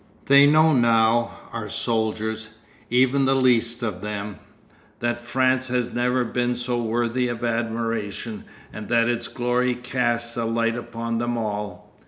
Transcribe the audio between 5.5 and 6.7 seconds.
has never been